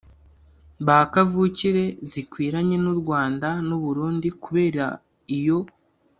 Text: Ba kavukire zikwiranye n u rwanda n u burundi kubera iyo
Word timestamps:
Ba 0.85 0.99
kavukire 1.13 1.85
zikwiranye 2.09 2.77
n 2.83 2.85
u 2.93 2.95
rwanda 3.01 3.49
n 3.67 3.69
u 3.77 3.79
burundi 3.83 4.27
kubera 4.43 4.85
iyo 5.37 5.59